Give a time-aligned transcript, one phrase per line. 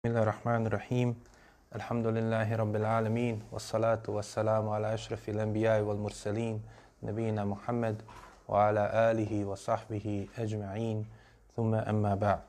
[0.00, 1.08] بسم الله الرحمن الرحيم
[1.76, 6.62] الحمد لله رب العالمين والصلاة والسلام على أشرف الأنبياء والمرسلين
[7.02, 8.02] نبينا محمد
[8.48, 11.06] وعلى آله وصحبه أجمعين
[11.56, 12.40] ثم أما بعد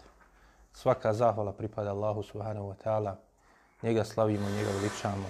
[0.71, 3.19] Svaka zahvala pripada Allahu subhanahu wa ta'ala.
[3.83, 5.27] Njega slavimo, njega veličamo.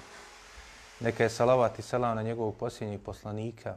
[1.00, 3.76] Neka je salavat i salam na njegovog posljednjeg poslanika,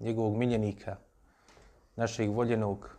[0.00, 0.96] njegovog miljenika,
[1.96, 2.90] našeg voljenog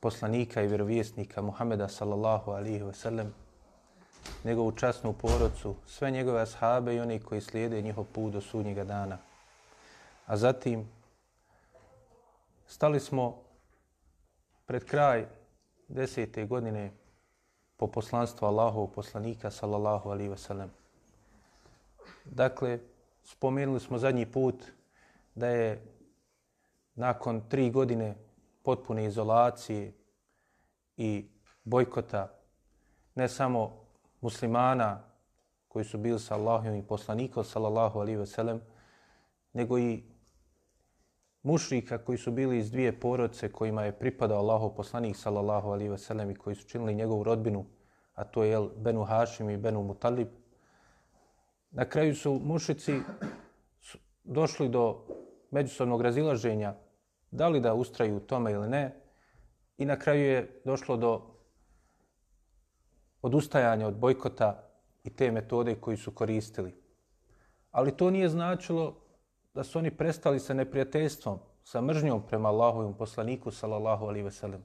[0.00, 3.32] poslanika i vjerovjesnika Muhameda sallallahu alihi wa sallam,
[4.44, 9.18] njegovu časnu porodcu, sve njegove ashabe i oni koji slijede njihov put do sudnjega dana.
[10.26, 10.88] A zatim
[12.66, 13.42] stali smo
[14.66, 15.26] pred kraj
[15.88, 16.90] desete godine
[17.76, 20.68] po poslanstvu Allahovog poslanika sallallahu alaihi wasallam.
[22.24, 22.78] Dakle,
[23.24, 24.64] spomenuli smo zadnji put
[25.34, 25.82] da je
[26.94, 28.14] nakon tri godine
[28.62, 29.92] potpune izolacije
[30.96, 31.26] i
[31.64, 32.28] bojkota
[33.14, 33.87] ne samo
[34.20, 35.02] muslimana
[35.68, 38.60] koji su bili sa Allahom i poslanikom sallallahu alaihi veselem,
[39.52, 40.02] nego i
[41.42, 46.30] mušrika koji su bili iz dvije porodce kojima je pripadao Allahov poslanik sallallahu alaihi veselem
[46.30, 47.64] i koji su činili njegovu rodbinu,
[48.14, 50.28] a to je Benu Hašim i Benu Mutalib.
[51.70, 53.00] Na kraju su mušici
[54.24, 55.04] došli do
[55.50, 56.74] međusobnog razilaženja
[57.30, 59.00] da li da ustraju u tome ili ne
[59.78, 61.37] i na kraju je došlo do
[63.22, 64.68] odustajanja od bojkota
[65.04, 66.74] i te metode koji su koristili.
[67.70, 68.94] Ali to nije značilo
[69.54, 74.64] da su oni prestali sa neprijateljstvom, sa mržnjom prema Allahovom poslaniku, sallallahu alihi ve sellem.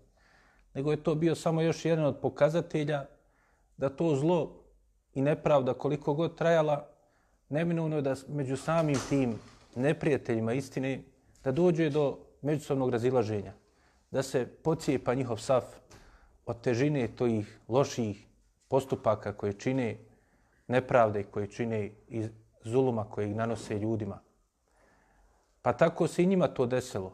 [0.74, 3.06] Nego je to bio samo još jedan od pokazatelja
[3.78, 4.64] da to zlo
[5.14, 6.88] i nepravda koliko god trajala,
[7.50, 9.40] neminovno je da među samim tim
[9.76, 11.04] neprijateljima istine
[11.44, 13.54] da dođe do međusobnog razilaženja,
[14.12, 15.64] da se pocijepa njihov saf
[16.46, 18.28] od težine tojih loših
[18.74, 19.98] postupaka koje čine
[20.68, 22.24] nepravde, koje čine i
[22.64, 24.20] zuluma koje ih nanose ljudima.
[25.62, 27.14] Pa tako se i njima to desilo.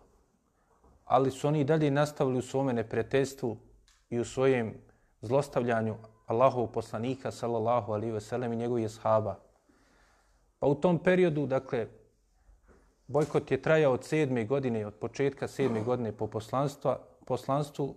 [1.05, 3.58] Ali su oni dalje nastavili u svome neprijateljstvu
[4.09, 4.73] i u svojem
[5.21, 9.36] zlostavljanju Allahov poslanika, sallallahu alaihi ve sellem, i njegovih shaba.
[10.59, 11.87] Pa u tom periodu, dakle,
[13.08, 17.95] bojkot je trajao od sedme godine, od početka sedme godine po poslanstva, poslanstvu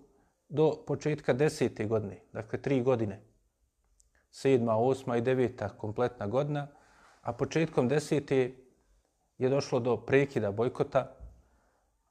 [0.48, 3.31] do početka desete godine, dakle, tri godine.
[4.32, 6.66] Sedma, osma i deveta kompletna godina,
[7.20, 8.54] a početkom desete
[9.38, 11.10] je došlo do prekida bojkota,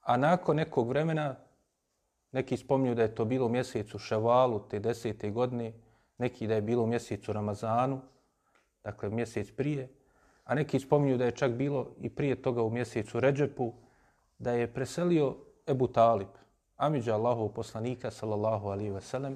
[0.01, 1.35] a nakon nekog vremena,
[2.31, 5.73] neki spominju da je to bilo u mjesecu Ševalu te desete godine,
[6.17, 8.01] neki da je bilo u mjesecu Ramazanu,
[8.83, 9.89] dakle mjesec prije,
[10.43, 13.73] a neki spominju da je čak bilo i prije toga u mjesecu Ređepu,
[14.37, 15.35] da je preselio
[15.67, 16.27] Ebu Talib,
[16.77, 19.35] Amidža Allahov poslanika, sallallahu alihi wasallam,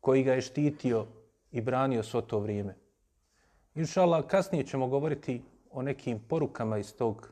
[0.00, 1.06] koji ga je štitio
[1.54, 2.74] i branio svo to vrijeme.
[3.74, 7.28] Inša Allah, kasnije ćemo govoriti o nekim porukama iz tog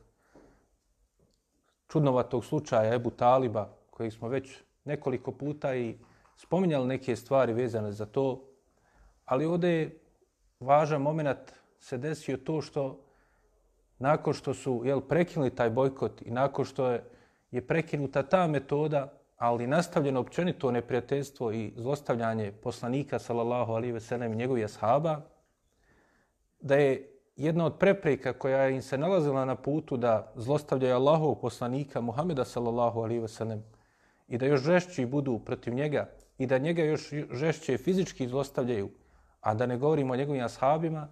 [1.87, 5.95] čudnovatog slučaja Ebu Taliba, koji smo već nekoliko puta i
[6.35, 8.43] spominjali neke stvari vezane za to,
[9.25, 9.99] ali ovdje je
[10.59, 12.99] važan moment se desio to što
[13.99, 17.03] nakon što su jel, prekinuli taj bojkot i nakon što je,
[17.51, 24.33] je prekinuta ta metoda, ali nastavljeno općenito neprijateljstvo i zlostavljanje poslanika, sallallahu alaihi ve sellem,
[24.33, 25.21] i njegovih ashaba,
[26.59, 32.01] da je jedna od prepreka koja im se nalazila na putu da zlostavljaju Allahov poslanika
[32.01, 33.63] Muhameda sallallahu alaihi ve sellem
[34.27, 38.89] i da još žešći budu protiv njega i da njega još žešće fizički zlostavljaju,
[39.41, 41.07] a da ne govorimo o njegovim ashabima,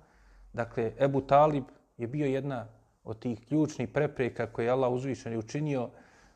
[0.53, 1.63] dakle, Ebu Talib
[1.97, 2.67] je bio jedna
[3.03, 5.89] od tih ključnih prepreka koje je Allah uzvišen i učinio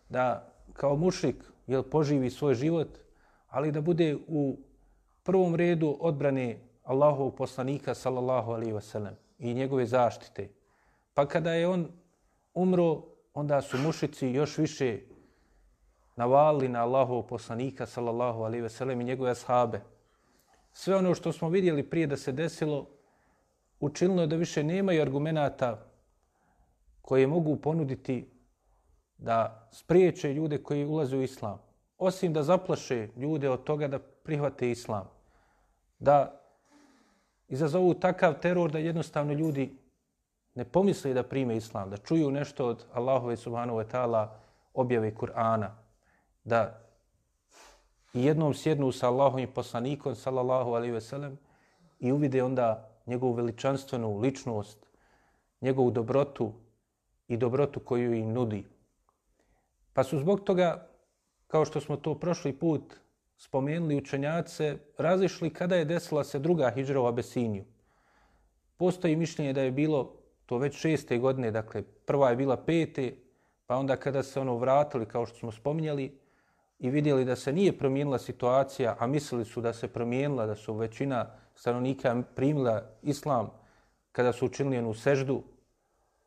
[0.10, 2.98] da kao mušik jel, poživi svoj život,
[3.48, 4.58] ali da bude u
[5.24, 10.50] prvom redu odbrane Allahovog poslanika sallallahu alaihi wasallam i njegove zaštite.
[11.14, 11.88] Pa kada je on
[12.54, 15.00] umro, onda su mušici još više
[16.16, 19.82] navali na Allahovog poslanika sallallahu alaihi ve sellem i njegove ashabe.
[20.72, 22.88] Sve ono što smo vidjeli prije da se desilo,
[23.80, 25.86] učinilo je da više nemaju argumenata
[27.02, 28.30] koje mogu ponuditi
[29.18, 31.65] da spriječe ljude koji ulaze u islam.
[31.98, 35.10] Osim da zaplaše ljude od toga da prihvate islam.
[36.00, 36.42] Da
[37.48, 39.78] izazovu takav teror da jednostavno ljudi
[40.56, 44.28] ne pomisle da prime islam, da čuju nešto od Allahove subhanahu wa ta'ala
[44.74, 45.70] objave Kur'ana,
[46.44, 46.82] da
[48.14, 51.38] jednom sjednu sa Allahom i poslanikom, sallallahu alaihi ve sellem,
[52.00, 54.86] i uvide onda njegovu veličanstvenu ličnost,
[55.62, 56.52] njegovu dobrotu
[57.28, 58.66] i dobrotu koju im nudi.
[59.94, 60.88] Pa su zbog toga,
[61.56, 62.94] kao što smo to prošli put
[63.38, 67.64] spomenuli učenjace, razišli kada je desila se druga hijđra u Abesiniju.
[68.78, 70.12] Postoji mišljenje da je bilo
[70.46, 73.14] to već šeste godine, dakle prva je bila pete,
[73.68, 76.20] pa onda kada se ono vratili, kao što smo spominjali,
[76.80, 80.74] i vidjeli da se nije promijenila situacija, a mislili su da se promijenila, da su
[80.74, 81.26] većina
[81.56, 83.52] stanovnika primila islam
[84.12, 85.44] kada su učinili onu seždu,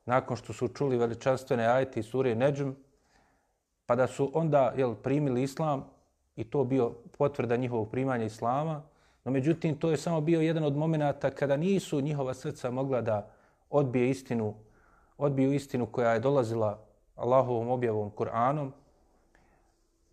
[0.05, 2.71] nakon što su čuli veličanstvene ajete i sure Neđm,
[3.89, 5.85] pa da su onda jel, primili islam
[6.37, 8.83] i to bio potvrda njihovog primanja islama,
[9.25, 13.31] no međutim to je samo bio jedan od momenata kada nisu njihova srca mogla da
[13.71, 14.55] odbije istinu,
[15.19, 16.79] odbiju istinu koja je dolazila
[17.17, 18.71] Allahovom objavom Kur'anom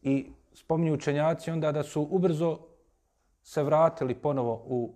[0.01, 2.59] i spominju učenjaci onda da su ubrzo
[3.43, 4.93] se vratili ponovo u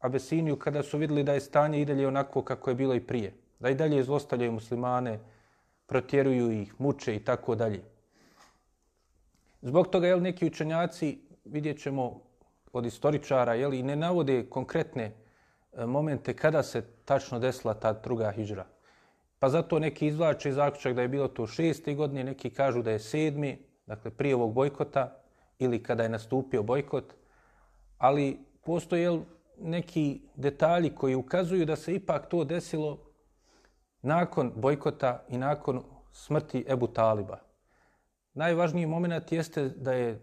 [0.00, 3.34] Abesiniju kada su vidjeli da je stanje i dalje onako kako je bilo i prije.
[3.60, 5.18] Da i dalje zlostavljaju muslimane,
[5.88, 7.82] protjeruju ih, muče i tako dalje.
[9.62, 12.20] Zbog toga jel, neki učenjaci, vidjet ćemo
[12.72, 15.04] od istoričara, jel, i ne navode konkretne
[15.72, 18.66] e, momente kada se tačno desila ta druga hijžra.
[19.38, 22.98] Pa zato neki izvlače zaključak da je bilo to šesti godine, neki kažu da je
[22.98, 25.16] sedmi, dakle prije ovog bojkota
[25.58, 27.14] ili kada je nastupio bojkot,
[27.98, 29.20] ali postoje
[29.60, 33.07] neki detalji koji ukazuju da se ipak to desilo
[34.02, 37.38] nakon bojkota i nakon smrti Ebu Taliba.
[38.34, 40.20] Najvažniji moment jeste da je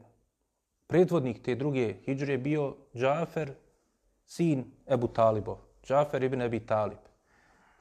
[0.88, 3.54] predvodnik te druge hijđre bio Džafer,
[4.25, 6.98] sin Ebu Talibov, Džafer ibn Ebi Talib.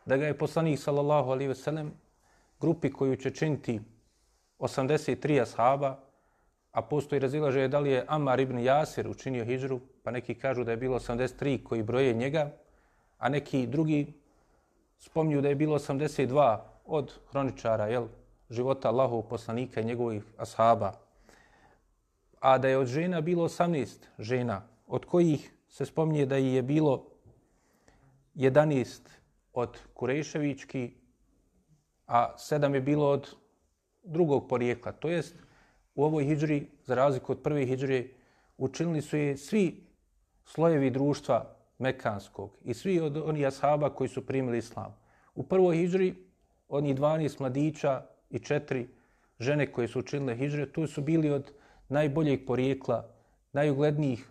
[0.06, 1.92] Da ga je poslanik sallallahu alaihi ve sellem
[2.60, 3.80] grupi koju će činiti
[4.58, 5.98] 83 ashaba,
[6.72, 10.70] a postoji razilaže da li je Amar ibn Jasir učinio hijđru, pa neki kažu da
[10.70, 12.50] je bilo 83 koji broje njega,
[13.18, 14.12] a neki drugi
[14.98, 18.06] spomnju da je bilo 82 od hroničara jel,
[18.50, 20.92] života Allahov poslanika i njegovih ashaba,
[22.40, 27.06] a da je od žena bilo 18 žena, od kojih se spominje da je bilo
[28.34, 29.00] 11
[29.52, 30.94] od Kureševički,
[32.06, 33.36] a sedam je bilo od
[34.04, 34.92] drugog porijekla.
[34.92, 35.34] To jest,
[35.94, 38.04] u ovoj hijđri, za razliku od prve hijđre,
[38.58, 39.86] učinili su je svi
[40.44, 44.96] slojevi društva Mekanskog i svi od onih ashaba koji su primili islam.
[45.34, 46.14] U prvoj hijđri,
[46.68, 48.88] oni 12 mladića i četiri
[49.40, 51.52] žene koje su učinile hijđre, tu su bili od
[51.88, 53.08] najboljeg porijekla,
[53.52, 54.30] najuglednijih,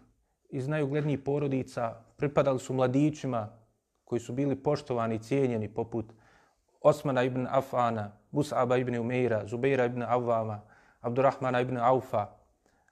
[0.50, 3.50] iz najuglednijih porodica, pripadali su mladićima
[4.04, 6.14] koji su bili poštovani i cijenjeni poput
[6.82, 10.62] Osmana ibn Afana, Mus'aba ibn Umeira, Zubeira ibn Avvama,
[11.02, 12.28] Abdurrahmana ibn Aufa,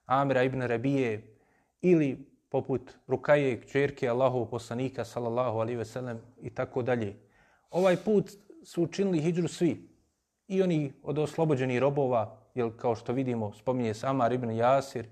[0.06, 1.36] Amira ibn Rabije
[1.80, 7.14] ili poput Rukaje, čerke Allahov poslanika, sallallahu alaihi ve sellem i tako dalje.
[7.70, 8.30] Ovaj put
[8.64, 9.88] su učinili hijđru svi.
[10.48, 15.06] I oni od oslobođenih robova, jel kao što vidimo, spominje sama ibn Jasir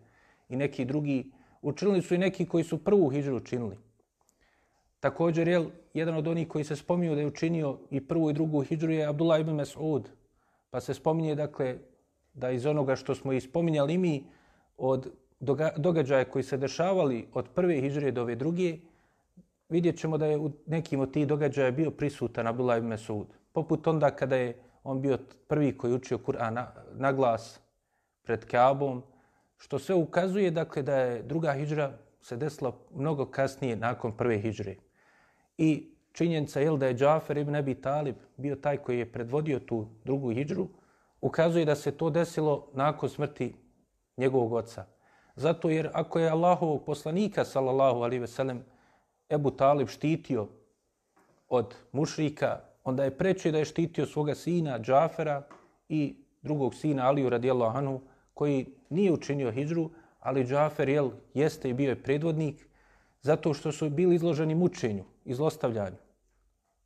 [0.48, 1.32] i neki drugi,
[1.62, 3.78] učinili su i neki koji su prvu hijđru učinili.
[5.00, 8.62] Također, jel, jedan od onih koji se spominju da je učinio i prvu i drugu
[8.62, 10.02] hijđru je Abdullah ibn Mas'ud.
[10.70, 11.78] Pa se spominje, dakle,
[12.34, 14.24] da iz onoga što smo ispominjali mi
[14.76, 15.12] od
[15.76, 18.78] događaja koji se dešavali od prve hijđre do ove druge,
[19.68, 23.24] vidjet ćemo da je u nekim od tih događaja bio prisutan Abdullah ibn Mas'ud.
[23.52, 27.60] Poput onda kada je on bio prvi koji učio Kur'an na, na glas
[28.22, 29.02] pred Kaabom,
[29.56, 34.74] što sve ukazuje dakle, da je druga hijđra se desila mnogo kasnije nakon prve hijđre.
[35.58, 39.86] I činjenica je da je Džafer ibn Abi Talib bio taj koji je predvodio tu
[40.04, 40.68] drugu hijđru,
[41.20, 43.54] ukazuje da se to desilo nakon smrti
[44.16, 44.84] njegovog oca.
[45.40, 48.58] Zato jer ako je Allahovog poslanika, sallallahu alaihi ve sellem,
[49.30, 50.46] Ebu Talib štitio
[51.48, 55.42] od mušrika, onda je preče da je štitio svoga sina Džafera
[55.88, 58.00] i drugog sina Aliju radijallahu anhu,
[58.34, 62.68] koji nije učinio hijđru, ali Džafer jel, jeste i bio je predvodnik,
[63.22, 65.96] zato što su bili izloženi mučenju i zlostavljanju.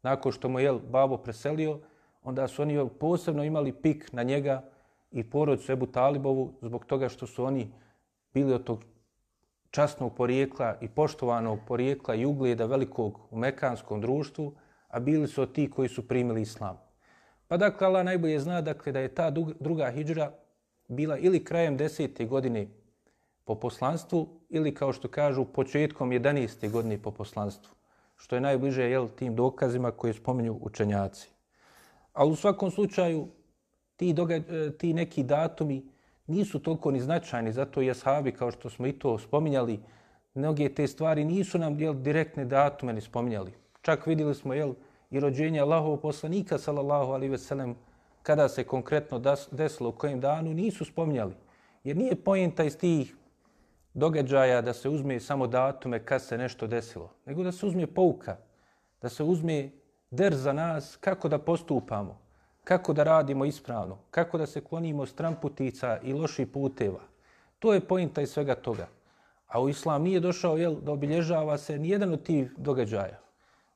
[0.03, 1.79] Nakon što mu je babo preselio,
[2.23, 4.63] onda su oni posebno imali pik na njega
[5.11, 7.69] i porodcu Ebu Talibovu zbog toga što su oni
[8.35, 8.85] bili od tog
[9.71, 14.53] časnog porijekla i poštovanog porijekla i ugleda velikog u mekanskom društvu,
[14.89, 16.79] a bili su ti koji su primili islam.
[17.49, 20.33] Pa dakle, Allah najbolje zna dakle, da je ta druga hijđra
[20.89, 22.67] bila ili krajem desete godine
[23.45, 26.71] po poslanstvu ili kao što kažu početkom 11.
[26.71, 27.75] godine po poslanstvu,
[28.17, 31.31] što je najbliže jel, tim dokazima koje spominju učenjaci.
[32.13, 33.29] Ali u svakom slučaju
[33.97, 34.41] ti, doga,
[34.79, 35.94] ti neki datumi
[36.27, 39.81] nisu toliko ni značajni, zato i ashabi, kao što smo i to spominjali,
[40.35, 43.53] mnoge te stvari nisu nam jel, direktne datume ni spominjali.
[43.83, 44.75] Čak vidjeli smo jel,
[45.11, 47.77] i rođenje Allahovog poslanika, sallallahu alaihi ve sellem,
[48.23, 51.35] kada se konkretno desilo u kojem danu, nisu spominjali.
[51.85, 53.17] Jer nije pojenta iz tih
[53.95, 58.37] događaja da se uzme samo datume kad se nešto desilo, nego da se uzme pouka,
[59.03, 59.71] da se uzme
[60.11, 62.24] der za nas kako da postupamo,
[62.65, 67.01] kako da radimo ispravno, kako da se klonimo stramputica i loših puteva.
[67.59, 68.89] To je pojenta i svega toga.
[69.47, 73.21] A u islam nije došao jel, da obilježava se nijedan od tih događaja.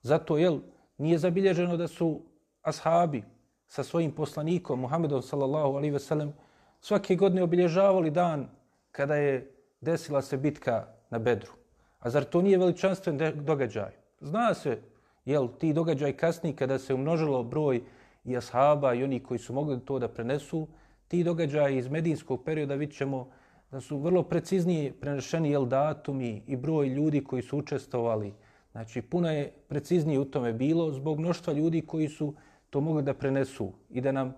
[0.02, 0.58] Zato jel,
[0.98, 2.20] nije zabilježeno da su
[2.62, 3.22] ashabi
[3.66, 6.32] sa svojim poslanikom Muhammedom sallallahu alaihi ve sellem
[6.80, 8.48] svake godine obilježavali dan
[8.92, 11.52] kada je desila se bitka na Bedru.
[11.98, 13.92] A zar to nije veličanstven događaj?
[14.20, 14.78] Zna se,
[15.24, 17.82] jel, ti događaj kasni kada se umnožilo broj
[18.28, 20.68] i ashaba i oni koji su mogli to da prenesu,
[21.08, 23.28] ti događaji iz medijskog perioda vidit ćemo
[23.70, 28.34] da su vrlo preciznije prenešeni jel, datumi i broj ljudi koji su učestovali.
[28.72, 32.34] Znači, puno je preciznije u tome bilo zbog mnoštva ljudi koji su
[32.70, 34.34] to mogli da prenesu i da nam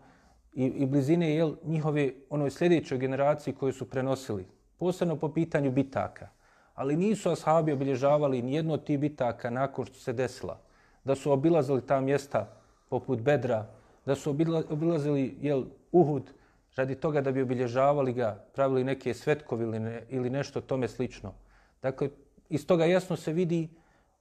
[0.55, 4.47] i, i blizine jel, njihove onoj sljedećoj generaciji koji su prenosili.
[4.79, 6.29] Posebno po pitanju bitaka.
[6.75, 10.61] Ali nisu ashabi obilježavali nijedno od tih bitaka nakon što se desila.
[11.05, 12.49] Da su obilazili ta mjesta
[12.89, 13.67] poput Bedra,
[14.07, 14.37] da su
[14.71, 16.33] obilazili jel, Uhud
[16.76, 21.33] radi toga da bi obilježavali ga, pravili neke svetkovi ili, ne, ili nešto tome slično.
[21.83, 22.11] Dakle,
[22.49, 23.69] iz toga jasno se vidi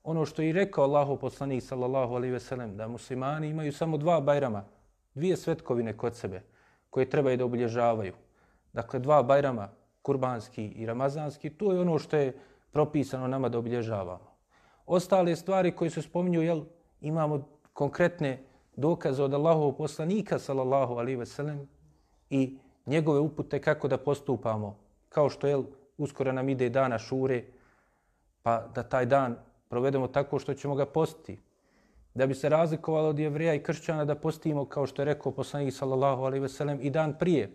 [0.03, 3.97] ono što je i rekao Allahu poslanik sallallahu alejhi ve sellem da muslimani imaju samo
[3.97, 4.65] dva bajrama,
[5.13, 6.41] dvije svetkovine kod sebe
[6.89, 8.13] koje trebaju da obilježavaju.
[8.73, 9.69] Dakle, dva bajrama,
[10.01, 12.37] kurbanski i ramazanski, to je ono što je
[12.71, 14.29] propisano nama da obilježavamo.
[14.85, 16.63] Ostale stvari koje se spominju, jel,
[17.01, 18.43] imamo konkretne
[18.79, 21.67] dokaze od Allahovog poslanika sallallahu alejhi ve sellem
[22.29, 24.77] i njegove upute kako da postupamo.
[25.09, 25.63] Kao što je
[25.97, 27.43] uskoro nam ide dana šure,
[28.43, 29.35] pa da taj dan
[29.69, 31.39] provedemo tako što ćemo ga postiti.
[32.13, 35.73] Da bi se razlikovalo od jevreja i kršćana da postimo, kao što je rekao poslanik
[35.73, 37.51] sallallahu alaihi veselem, i dan prije.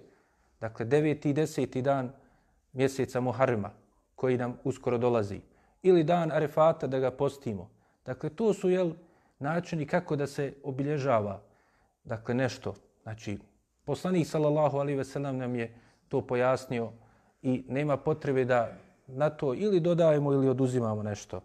[0.60, 2.12] Dakle, deveti i deseti dan
[2.72, 3.70] mjeseca Muharrema
[4.14, 5.40] koji nam uskoro dolazi.
[5.82, 7.70] Ili dan Arefata da ga postimo.
[8.06, 8.92] Dakle, to su jel,
[9.44, 11.40] načini kako da se obilježava
[12.04, 12.74] dakle, nešto.
[13.02, 13.38] Znači,
[13.84, 15.74] poslanik sallallahu alaihi veselem nam je
[16.08, 16.92] to pojasnio
[17.42, 18.72] i nema potrebe da
[19.06, 21.40] na to ili dodajemo ili oduzimamo nešto.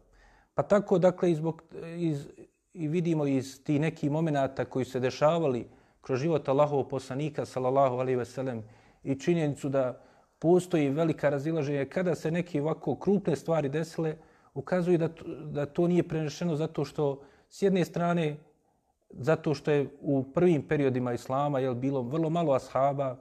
[0.54, 1.64] Pa tako, dakle, izbog,
[1.98, 2.28] iz,
[2.74, 5.68] i vidimo iz ti neki momenata koji se dešavali
[6.02, 8.64] kroz život Allahovog poslanika, sallallahu alaihi ve sellem,
[9.04, 10.02] i činjenicu da
[10.40, 14.16] postoji velika razilaženja kada se neke ovako krupne stvari desile,
[14.54, 15.10] ukazuju da,
[15.52, 18.38] da to nije prenešeno zato što s jedne strane
[19.10, 23.18] zato što je u prvim periodima islama jel, bilo vrlo malo ashaba,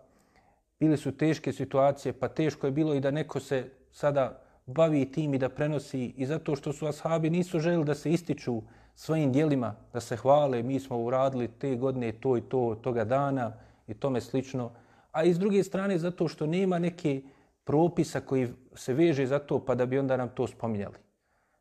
[0.81, 5.35] bile su teške situacije, pa teško je bilo i da neko se sada bavi tim
[5.35, 8.63] i da prenosi i zato što su ashabi nisu želi da se ističu
[8.95, 13.53] svojim dijelima, da se hvale, mi smo uradili te godine to i to toga dana
[13.87, 14.71] i tome slično.
[15.13, 17.23] A iz druge strane zato što nema neke
[17.65, 20.97] propisa koji se veže za to pa da bi onda nam to spominjali.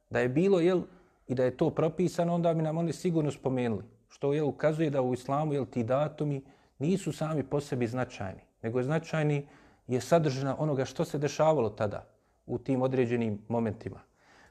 [0.09, 0.81] Da je bilo jel,
[1.27, 3.83] i da je to propisano, onda bi nam oni sigurno spomenuli.
[4.09, 6.41] Što je ukazuje da u islamu jel, ti datumi
[6.79, 9.47] nisu sami po sebi značajni, nego je značajni
[9.87, 12.07] je sadržina onoga što se dešavalo tada
[12.45, 14.01] u tim određenim momentima.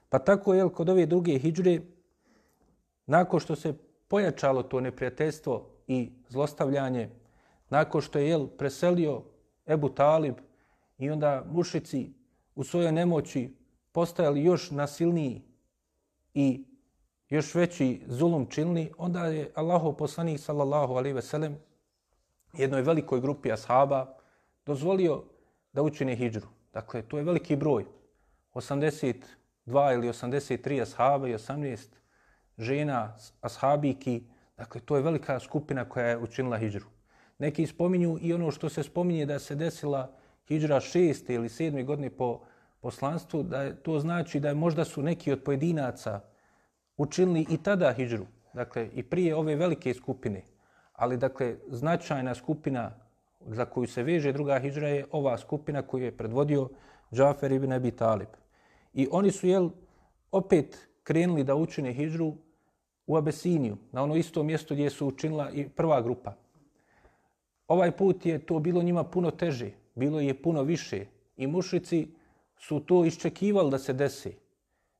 [0.08, 1.80] Pa tako je kod ove druge hijđre,
[3.06, 3.74] nakon što se
[4.08, 7.10] pojačalo to neprijateljstvo i zlostavljanje,
[7.70, 9.22] nakon što je jel, preselio
[9.66, 10.34] Ebu Talib
[10.98, 12.12] i onda mušici
[12.54, 13.56] u svojoj nemoći
[13.92, 15.42] postajali još nasilniji
[16.36, 16.64] i
[17.28, 21.56] još veći zulum činili, onda je Allahov poslanik sallallahu alaihi ve sellem
[22.52, 24.16] jednoj velikoj grupi ashaba
[24.66, 25.22] dozvolio
[25.72, 26.46] da učine hijđru.
[26.72, 27.84] Dakle, to je veliki broj.
[28.54, 31.88] 82 ili 83 ashaba i 18
[32.58, 34.22] žena ashabiki.
[34.56, 36.86] Dakle, to je velika skupina koja je učinila hijđru.
[37.38, 40.12] Neki spominju i ono što se spominje da se desila
[40.48, 42.40] hijđra šeste ili sedme godine po
[42.86, 46.20] poslanstvu, da je, to znači da je možda su neki od pojedinaca
[46.96, 48.26] učinili i tada hijđru.
[48.54, 50.44] Dakle, i prije ove velike skupine.
[50.92, 52.90] Ali, dakle, značajna skupina
[53.40, 56.68] za koju se veže druga hijđra je ova skupina koju je predvodio
[57.12, 58.28] Džafer ibn Abi Talib.
[58.94, 59.70] I oni su jel,
[60.30, 62.34] opet krenuli da učine hijđru
[63.06, 66.36] u Abesiniju, na ono isto mjesto gdje su učinila i prva grupa.
[67.68, 72.06] Ovaj put je to bilo njima puno teže, bilo je puno više i mušici
[72.58, 74.36] su to iščekivali da se desi,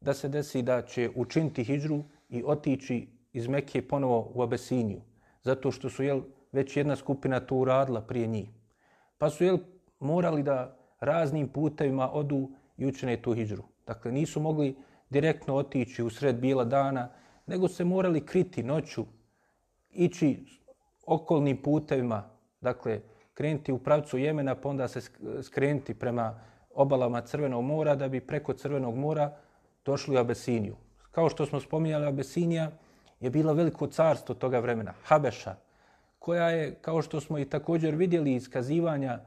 [0.01, 5.01] da se desi da će učiniti hijđru i otići iz Mekije ponovo u Abesiniju,
[5.43, 6.23] zato što su jel,
[6.53, 8.49] već jedna skupina to uradila prije njih.
[9.19, 9.59] Pa su jel,
[10.01, 13.63] morali da raznim putevima odu i učine tu hijđru.
[13.87, 14.77] Dakle, nisu mogli
[15.11, 17.09] direktno otići u sred bijela dana,
[17.47, 19.05] nego se morali kriti noću,
[19.91, 20.45] ići
[21.07, 23.01] okolnim putevima, dakle,
[23.35, 25.01] krenuti u pravcu Jemena, pa onda se
[25.43, 26.41] skrenuti prema
[26.77, 29.37] obalama Crvenog mora da bi preko Crvenog mora
[29.85, 30.77] došli u Abesiniju.
[31.11, 32.71] Kao što smo spominjali, Abesinija
[33.21, 35.55] je bila veliko carstvo toga vremena, Habeša,
[36.19, 39.21] koja je, kao što smo i također vidjeli iz kazivanja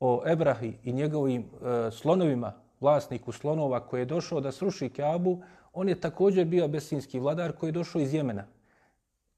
[0.00, 5.88] o Ebrahi i njegovim e, slonovima, vlasniku slonova koji je došao da sruši Kaabu, on
[5.88, 8.44] je također bio abesinski vladar koji je došao iz Jemena.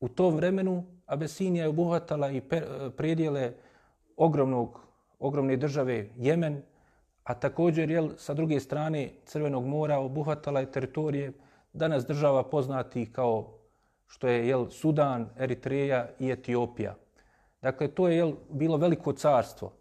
[0.01, 2.63] U tom vremenu Abesinija je obuhvatala i e,
[2.97, 3.53] predjele
[4.17, 4.81] ogromnog,
[5.19, 6.63] ogromne države Jemen,
[7.29, 11.33] a također jel, sa druge strane Crvenog mora obuhvatala je teritorije
[11.73, 13.59] danas država poznati kao
[14.07, 16.95] što je jel, Sudan, Eritreja i Etiopija.
[17.63, 19.73] Dakle, to je jel, bilo veliko carstvo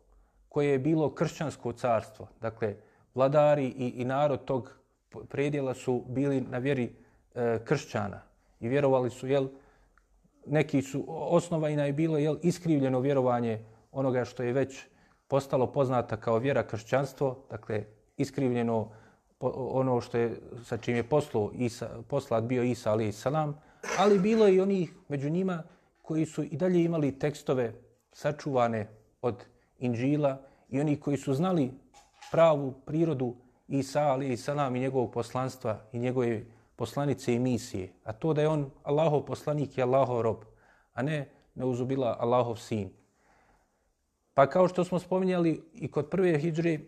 [0.50, 2.28] koje je bilo kršćansko carstvo.
[2.42, 2.76] Dakle,
[3.16, 4.80] vladari i, i narod tog
[5.30, 6.96] predjela su bili na vjeri
[7.36, 8.22] e, kršćana
[8.60, 9.48] i vjerovali su, jel,
[10.46, 13.60] neki su, osnova ina je bilo jel, iskrivljeno vjerovanje
[13.92, 14.86] onoga što je već
[15.28, 17.86] postalo poznata kao vjera kršćanstvo, dakle,
[18.18, 18.90] iskrivljeno
[19.40, 23.62] ono što je, sa čim je poslu Isa, poslat bio Isa, ali salam,
[23.98, 25.64] ali bilo je i onih među njima
[26.02, 27.74] koji su i dalje imali tekstove
[28.12, 28.88] sačuvane
[29.22, 29.46] od
[29.80, 31.72] Inđila i oni koji su znali
[32.32, 33.36] pravu prirodu
[33.68, 36.44] Isa, ali salam i njegovog poslanstva i njegove
[36.76, 37.94] poslanice i misije.
[38.04, 40.38] A to da je on Allahov poslanik i Allahov rob,
[40.94, 42.90] a ne neuzubila Allahov sin.
[44.38, 46.80] Pa kao što smo spominjali i kod prve hijđre,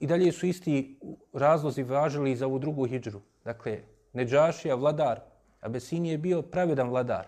[0.00, 0.98] i dalje su isti
[1.32, 3.20] razlozi važili za ovu drugu hijđru.
[3.44, 3.78] Dakle,
[4.12, 5.20] Neđašija, vladar,
[5.60, 7.26] Abesin je bio pravedan vladar.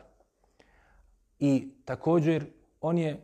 [1.38, 2.44] I također
[2.80, 3.16] on je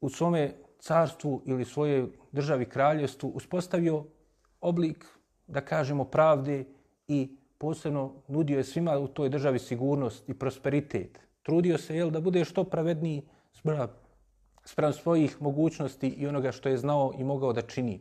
[0.00, 4.04] u svome carstvu ili svojoj državi kraljevstvu uspostavio
[4.60, 5.06] oblik,
[5.46, 6.64] da kažemo, pravde
[7.08, 11.20] i posebno nudio je svima u toj državi sigurnost i prosperitet.
[11.42, 13.22] Trudio se jel, da bude što pravedniji
[14.64, 18.00] sprem svojih mogućnosti i onoga što je znao i mogao da čini.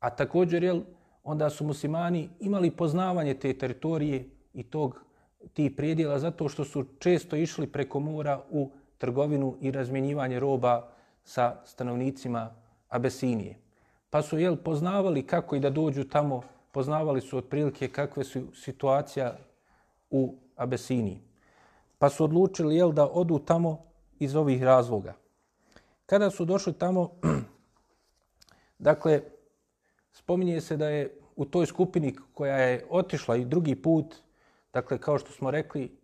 [0.00, 0.80] A također, jel,
[1.24, 5.04] onda su muslimani imali poznavanje te teritorije i tog
[5.54, 10.88] ti predjela zato što su često išli preko mora u trgovinu i razmjenjivanje roba
[11.24, 12.54] sa stanovnicima
[12.88, 13.56] Abesinije.
[14.10, 16.42] Pa su jel, poznavali kako i da dođu tamo,
[16.72, 19.36] poznavali su otprilike kakve su situacija
[20.10, 21.20] u Abesiniji.
[21.98, 23.78] Pa su odlučili jel, da odu tamo
[24.18, 25.14] iz ovih razloga.
[26.10, 27.10] Kada su došli tamo,
[28.88, 29.20] dakle,
[30.12, 34.14] spominje se da je u toj skupini koja je otišla i drugi put,
[34.72, 35.98] dakle, kao što smo rekli,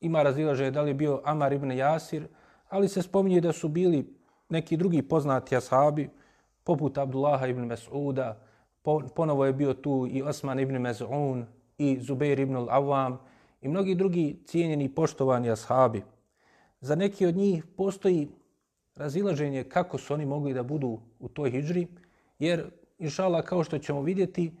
[0.00, 2.26] ima razilaže da li je bio Amar ibn Jasir,
[2.68, 4.14] ali se spominje da su bili
[4.48, 6.10] neki drugi poznati ashabi,
[6.64, 8.34] poput Abdullaha ibn Mas'uda,
[9.14, 11.44] ponovo je bio tu i Osman ibn Mez'un,
[11.78, 13.16] i Zubair ibn al-Awam
[13.60, 16.02] i mnogi drugi cijenjeni i poštovani ashabi.
[16.80, 18.28] Za neki od njih postoji
[18.98, 21.86] razilaženje kako su oni mogli da budu u toj hijđri,
[22.38, 24.52] jer, inšala, kao što ćemo vidjeti,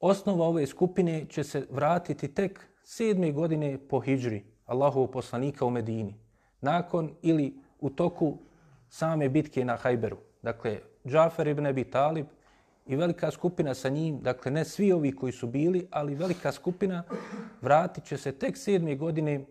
[0.00, 6.14] osnova ove skupine će se vratiti tek sedme godine po hijđri Allahovog poslanika u Medini.
[6.60, 8.38] Nakon ili u toku
[8.88, 10.16] same bitke na Hajberu.
[10.42, 12.26] Dakle, Džafer ibn Abi Talib
[12.86, 17.02] i velika skupina sa njim, dakle ne svi ovi koji su bili, ali velika skupina
[17.60, 19.44] vratit će se tek sedme godine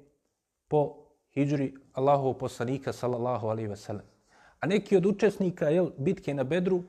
[0.68, 0.96] po
[1.34, 4.06] hijđri Allahovog poslanika sallallahu alaihi ve sellem.
[4.60, 6.84] A neki od učesnika jel, bitke na Bedru,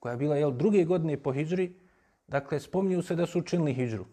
[0.00, 1.72] koja je bila jel, druge godine po hijđri,
[2.28, 4.04] dakle, spominju se da su učinili hijđru.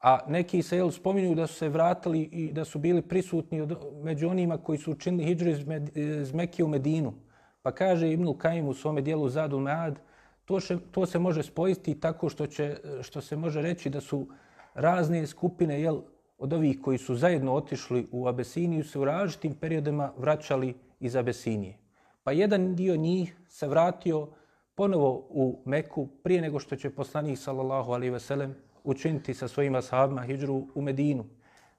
[0.00, 3.78] A neki se jel, spominju da su se vratili i da su bili prisutni od,
[4.02, 7.14] među onima koji su učinili hijđru iz, Med, iz Mekije u Medinu.
[7.62, 9.98] Pa kaže Ibnul Kajim u svome dijelu Zadul Mead,
[10.44, 14.26] to, še, to se može spojiti tako što, će, što se može reći da su
[14.74, 16.00] razne skupine jel,
[16.38, 21.78] od ovih koji su zajedno otišli u Abesiniju se u različitim periodima vraćali iz Abesinije.
[22.22, 24.28] Pa jedan dio njih se vratio
[24.74, 29.74] ponovo u Meku prije nego što će poslanik sallallahu alaihi ve sellem učiniti sa svojim
[29.74, 31.24] ashabima hijđru u Medinu.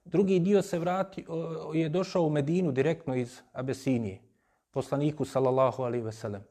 [0.05, 1.25] Drugi dio se vrati,
[1.73, 4.21] je došao u Medinu direktno iz Abesinije,
[4.71, 6.43] poslaniku sallallahu alaihi ve sellem.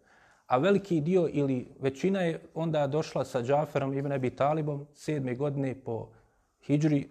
[0.47, 5.75] A veliki dio ili većina je onda došla sa Džaferom ibn Abi Talibom sedme godine
[5.85, 6.09] po
[6.67, 7.09] hijđri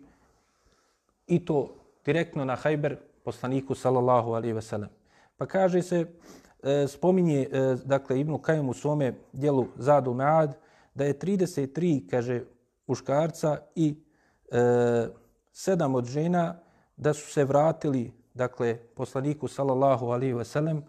[1.28, 1.70] i to
[2.06, 4.90] direktno na Hajber poslaniku sallallahu alaihi ve sellem.
[5.38, 6.06] Pa kaže se,
[6.64, 10.56] e, spominje e, dakle Ibn Kajim u svome dijelu Zadu Mead,
[10.96, 12.42] da je 33, kaže,
[12.88, 13.96] muškarca i
[14.52, 15.08] e,
[15.52, 16.60] sedam od žena
[16.98, 20.84] da su se vratili, dakle, poslaniku sallallahu alaihi ve sellem,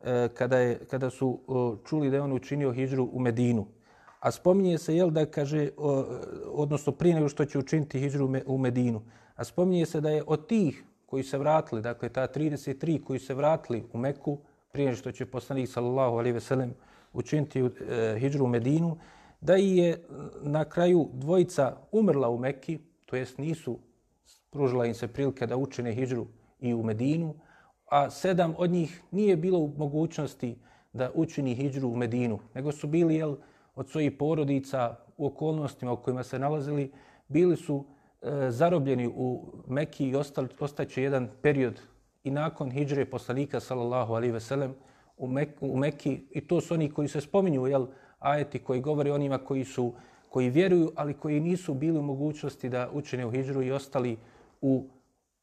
[0.00, 3.66] e, kada, je, kada su o, čuli da je on učinio hijđru u Medinu.
[4.20, 6.04] A spominje se, jel, da kaže, o,
[6.52, 9.02] odnosno prije nego što će učiniti hijđru u Medinu,
[9.40, 13.34] A spominje se da je od tih koji se vratili, dakle ta 33 koji se
[13.34, 14.38] vratili u Meku,
[14.72, 16.74] prije što će poslanik sallallahu alaihi ve sellem
[17.12, 18.98] učiniti e, hijđru u Medinu,
[19.40, 19.98] da je eh,
[20.42, 23.78] na kraju dvojica umrla u Mekki, to jest nisu
[24.50, 26.26] pružila im se prilike da učine hijđru
[26.60, 27.34] i u Medinu,
[27.86, 30.58] a sedam od njih nije bilo u mogućnosti
[30.92, 33.36] da učini hijđru u Medinu, nego su bili jel,
[33.74, 36.92] od svojih porodica u okolnostima u kojima se nalazili,
[37.28, 37.84] bili su
[38.22, 40.16] E, zarobljeni u Mekki i
[40.60, 41.80] ostaće jedan period
[42.24, 44.74] i nakon hijđre poslanika sallallahu alaihi ve sellem
[45.16, 47.86] u, Mek, u Mekki i to su oni koji se spominju jel,
[48.18, 49.94] ajeti koji govori onima koji su
[50.28, 54.18] koji vjeruju, ali koji nisu bili u mogućnosti da učine u hijđru i ostali
[54.60, 54.88] u,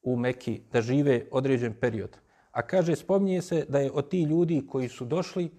[0.03, 2.17] u Mekki da žive određen period.
[2.51, 5.51] A kaže, spominje se da je od ti ljudi koji su došli,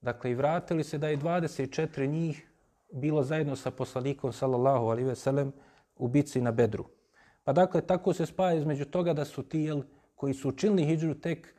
[0.00, 2.48] dakle i vratili se, da je 24 njih
[2.92, 5.52] bilo zajedno sa poslanikom sallallahu alaihi ve sellem
[5.96, 6.84] u bici na Bedru.
[7.44, 9.82] Pa dakle, tako se spaja između toga da su ti jel,
[10.14, 11.54] koji su učinili hijđru tek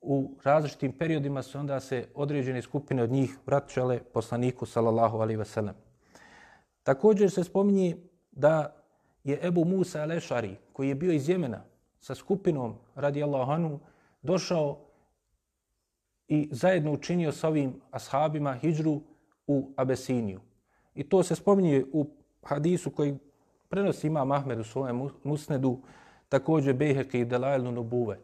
[0.00, 5.44] u različitim periodima su onda se određene skupine od njih vraćale poslaniku sallallahu alaihi ve
[5.44, 5.74] sellem.
[6.82, 7.96] Također se spominje
[8.32, 8.76] da
[9.24, 11.64] je Ebu Musa al-Ešari, koji je bio iz Jemena
[12.00, 13.80] sa skupinom radi Allahanu,
[14.22, 14.78] došao
[16.28, 19.00] i zajedno učinio sa ovim ashabima hijđru
[19.46, 20.40] u Abesiniju.
[20.94, 22.06] I to se spominje u
[22.42, 23.18] hadisu koji
[23.68, 25.78] prenosi ima Mahmed u svojem musnedu,
[26.28, 28.18] također Beheke i Delajlu Nubuve.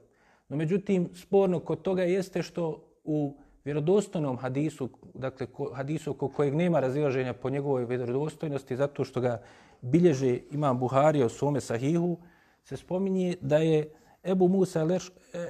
[0.49, 6.81] No međutim, sporno kod toga jeste što u vjerodostojnom hadisu, dakle hadisu ko kojeg nema
[6.81, 9.43] razilaženja po njegovoj vjerodostojnosti, zato što ga
[9.81, 12.19] bilježe imam Buhari o svome sahihu,
[12.65, 13.91] se spominje da je
[14.25, 14.87] Ebu Musa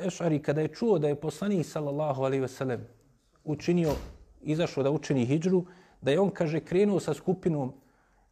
[0.07, 2.87] Ešari, kada je čuo da je poslanik sallallahu alaihi sellem
[3.45, 3.93] učinio,
[4.43, 5.65] izašao da učini hijđru,
[6.01, 7.73] da je on, kaže, krenuo sa skupinom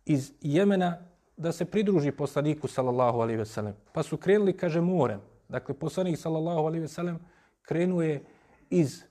[0.07, 1.10] iz Jemena
[1.41, 3.75] da se pridruži poslaniku sallallahu alaihi sellem.
[3.93, 5.21] Pa su krenuli, kaže, morem.
[5.49, 7.19] Dakle, poslanik sallallahu alaihi sellem
[7.63, 8.23] krenuje
[8.71, 9.03] iz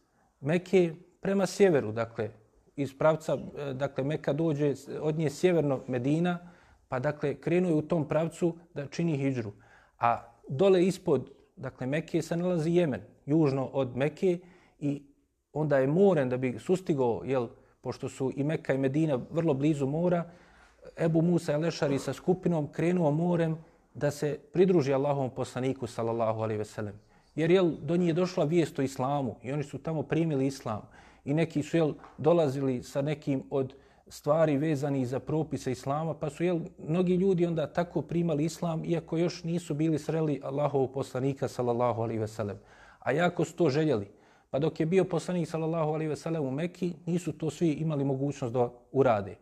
[0.42, 2.30] Mekke prema sjeveru, dakle,
[2.76, 6.40] iz pravca, e, dakle, Meka dođe od nje sjeverno Medina,
[6.88, 9.52] pa dakle, krenuje u tom pravcu da čini hijđru.
[10.00, 14.40] A dole ispod, dakle, Mekke se nalazi Jemen, južno od Mekke
[14.80, 15.02] i
[15.54, 17.48] onda je moren da bi sustigao, jel,
[17.82, 20.30] pošto su i Mekka i Medina vrlo blizu mora,
[20.98, 23.58] Ebu Musa Elešari sa skupinom krenuo morem
[23.94, 27.00] da se pridruži Allahovom poslaniku, sallallahu alaihi veselem.
[27.36, 30.82] Jer jel, do njih je došla vijest o islamu i oni su tamo primili islam.
[31.26, 33.74] I neki su jel, dolazili sa nekim od
[34.08, 39.18] stvari vezani za propise islama, pa su jel, mnogi ljudi onda tako primali islam, iako
[39.18, 42.60] još nisu bili sreli Allahov poslanika, sallallahu alaihi veselem.
[43.00, 44.08] A jako su to željeli.
[44.50, 48.54] Pa dok je bio poslanik, sallallahu alaihi veselem, u Mekki, nisu to svi imali mogućnost
[48.54, 49.36] da urade.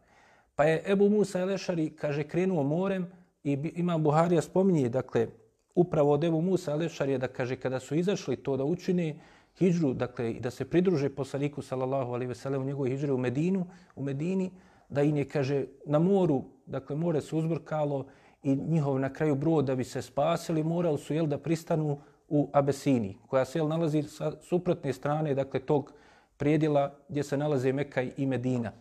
[0.58, 3.06] Pa je Ebu Musa Elešari, kaže, krenuo morem
[3.44, 5.28] i ima Buharija spominje, dakle,
[5.76, 9.20] upravo od Ebu Musa Elešari je da kaže, kada su izašli to da učine,
[9.60, 14.04] hijđru, dakle, da se pridruže poslaniku, sallallahu alaihi veselem, u njegovoj hijđri u Medinu, u
[14.04, 14.50] Medini,
[14.90, 18.06] da im je, kaže, na moru, dakle, more se uzbrkalo
[18.44, 22.50] i njihov na kraju brod da bi se spasili, morali su, jel, da pristanu u
[22.54, 25.94] Abesini, koja se, jel, nalazi sa suprotne strane, dakle, tog
[26.38, 28.72] prijedila gdje se nalaze Mekka i Medina.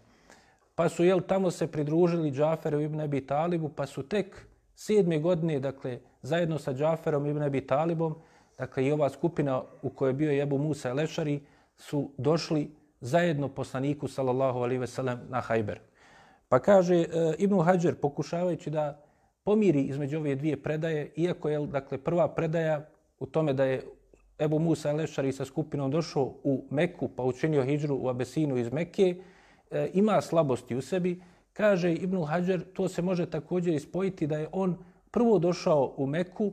[0.76, 5.60] Pa su, jel, tamo se pridružili Džaferu ibn Abi Talibu, pa su tek sedme godine,
[5.60, 8.14] dakle, zajedno sa Džaferom ibn Abi Talibom,
[8.58, 11.40] dakle i ova skupina u kojoj je bio Jebu Musa Lešari,
[11.76, 15.80] su došli zajedno poslaniku sallallahu alaihi ve sellem na Hajber.
[16.48, 17.06] Pa kaže e,
[17.38, 19.00] Ibn Hajar pokušavajući da
[19.44, 23.82] pomiri između ove dvije predaje, iako je dakle prva predaja u tome da je
[24.38, 29.16] Ebu Musa Lešari sa skupinom došao u Meku pa učinio hijđru u Abesinu iz Mekke,
[29.70, 34.48] e, ima slabosti u sebi, kaže Ibn Hajar, to se može također ispojiti da je
[34.52, 34.76] on
[35.10, 36.52] prvo došao u Meku,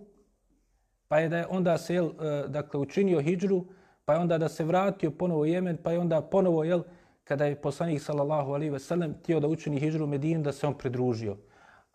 [1.08, 3.65] pa je da je onda se jel, e, dakle, učinio hijđru,
[4.06, 6.84] pa je onda da se vratio ponovo u Jemen, pa je onda ponovo, jel,
[7.23, 10.67] kada je poslanik sallallahu alaihi ve sellem htio da učini hijđru u Medinu, da se
[10.67, 11.38] on pridružio.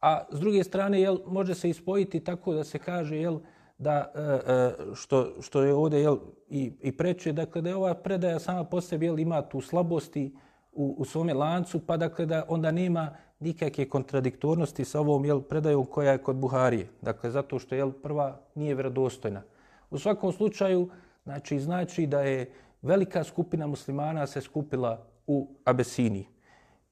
[0.00, 3.38] A s druge strane, jel, može se ispojiti tako da se kaže, jel,
[3.78, 7.94] da e, e, što, što je ovdje jel, i, i preče, dakle, da je ova
[7.94, 10.34] predaja sama po sebi jel, ima tu slabosti
[10.78, 15.84] u, u svome lancu, pa dakle da onda nema nikakve kontradiktornosti sa ovom jel, predajom
[15.86, 16.88] koja je kod Buharije.
[17.02, 19.42] Dakle, zato što jel, prva nije vjerodostojna.
[19.90, 20.88] U svakom slučaju,
[21.24, 26.26] znači, znači da je velika skupina muslimana se skupila u Abesiniji.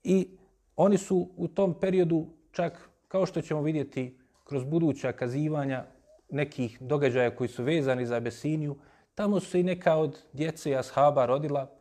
[0.05, 0.29] I
[0.77, 5.85] oni su u tom periodu čak, kao što ćemo vidjeti kroz buduća kazivanja
[6.31, 8.77] nekih događaja koji su vezani za Abesiniju,
[9.14, 11.75] tamo su se i neka od djece i ashaba rodila,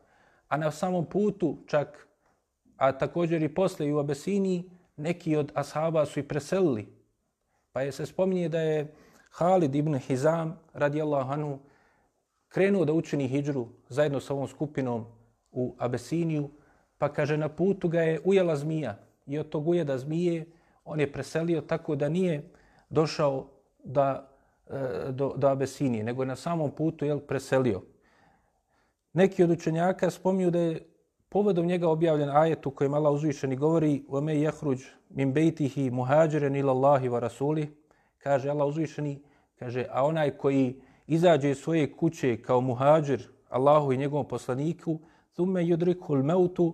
[0.48, 2.06] a na samom putu čak
[2.76, 6.86] a također i posle i u Abesiniji, neki od ashaba su i preselili.
[7.72, 8.94] Pa je se spominje da je
[9.30, 11.58] Halid ibn Hizam, radijallahu anhu,
[12.48, 15.04] krenuo da učini hijđru zajedno sa ovom skupinom
[15.52, 16.50] u Abesiniju,
[16.98, 20.46] pa kaže na putu ga je ujela zmija i od tog ujeda zmije
[20.84, 22.50] on je preselio tako da nije
[22.90, 23.46] došao
[23.84, 24.28] da,
[24.70, 27.82] e, do, do Abesinije, nego je na samom putu jel, preselio.
[29.15, 30.91] Neki od učenjaka spomnju da je
[31.29, 36.71] povodom njega objavljen ajet u kojem Allah uzvišeni govori وَمَا يَحْرُجْ مِنْ بَيْتِهِ مُهَاجِرًا إِلَى
[36.71, 37.67] اللَّهِ وَرَسُولِ
[38.17, 39.21] Kaže Allah uzvišeni,
[39.59, 44.99] kaže, a onaj koji izađe iz svoje kuće kao muhađir Allahu i njegovom poslaniku,
[45.37, 46.73] ثُمَّ يُدْرِكُ الْمَوْتُ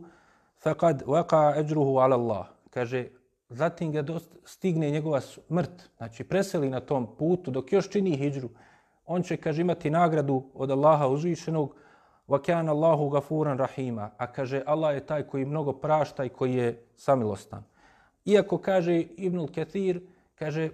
[0.63, 3.07] فَقَدْ وَقَعَ أَجْرُهُ عَلَى اللَّهِ Kaže,
[3.49, 4.05] zatim ga
[4.45, 8.49] stigne njegova smrt, znači preseli na tom putu dok još čini hijđru,
[9.05, 11.75] on će, kaže, imati nagradu od Allaha uzvišenog,
[12.31, 16.83] وَكَانَ اللَّهُ غَفُورًا رَحِيمًا A kaže, Allah je taj koji mnogo prašta i koji je
[16.95, 17.63] samilostan.
[18.25, 20.01] Iako kaže Ibnul Kathir,
[20.35, 20.69] kaže,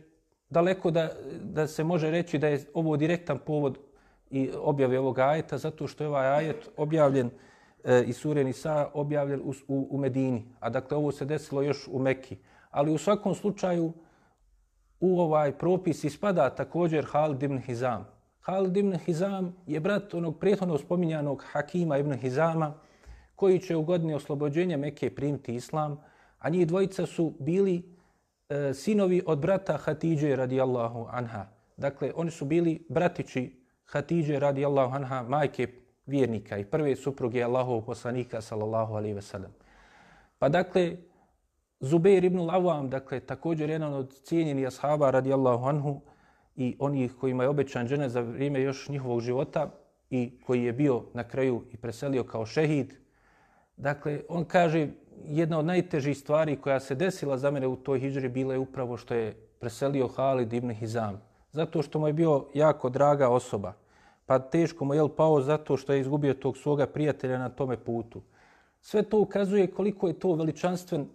[0.49, 1.09] daleko da,
[1.41, 3.77] da se može reći da je ovo direktan povod
[4.29, 7.29] i objave ovog ajeta, zato što je ovaj ajet objavljen
[7.83, 10.45] e, i Suren Isa objavljen u, u, u Medini.
[10.59, 12.37] A dakle, ovo se desilo još u Mekki.
[12.71, 13.93] Ali u svakom slučaju,
[14.99, 18.07] u ovaj propis ispada također Halid ibn Hizam.
[18.48, 22.74] Halid ibn Hizam je brat onog prethodno spominjanog Hakima ibn Hizama,
[23.36, 26.00] koji će u godini oslobođenja Mekke primiti islam,
[26.38, 27.82] a njih dvojica su bili
[28.48, 31.46] e, sinovi od brata Hatidže radijallahu anha.
[31.76, 33.52] Dakle, oni su bili bratići
[33.84, 35.68] Hatidže radijallahu anha, majke
[36.06, 39.52] vjernika i prve supruge Allahov poslanika sallallahu alaihi ve sellem.
[40.38, 40.96] Pa dakle,
[41.80, 46.00] Zubair ibn Lavam, dakle, također jedan od cijenjenih ashaba radijallahu anhu,
[46.58, 49.70] i onih kojima je obećan džene za vrijeme još njihovog života
[50.10, 52.94] i koji je bio na kraju i preselio kao šehid.
[53.76, 54.88] Dakle, on kaže,
[55.24, 58.96] jedna od najtežih stvari koja se desila za mene u toj hijđri bila je upravo
[58.96, 61.22] što je preselio Halid ibn Hizam.
[61.52, 63.72] Zato što mu je bio jako draga osoba.
[64.26, 68.22] Pa teško mu je pao zato što je izgubio tog svoga prijatelja na tome putu.
[68.80, 71.06] Sve to ukazuje koliko je to veličanstven,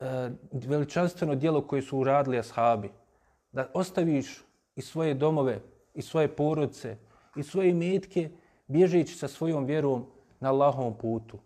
[0.00, 2.90] eh, veličanstveno dijelo koje su uradili ashabi.
[3.52, 5.60] Da ostaviš i svoje domove,
[5.94, 6.96] i svoje porodice,
[7.36, 8.30] i svoje metke,
[8.66, 10.06] bježeći sa svojom vjerom
[10.40, 11.38] na Allahovom putu.